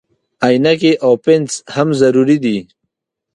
عینکې 0.45 0.91
او 1.05 1.13
پنس 1.23 1.51
هم 1.75 1.87
ضروري 2.01 2.37
دي. 2.43 2.57